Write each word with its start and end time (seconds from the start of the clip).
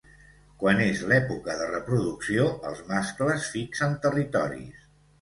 Quan 0.63 0.79
és 0.85 1.03
l'època 1.11 1.59
de 1.59 1.69
reproducció, 1.73 2.49
els 2.73 2.83
mascles 2.91 3.49
fixen 3.55 3.99
territoris. 4.09 4.87